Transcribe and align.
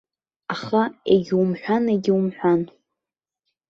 Аха, 0.53 0.83
егьаумҳәан, 1.13 1.83
егьаумҳәан. 1.93 2.61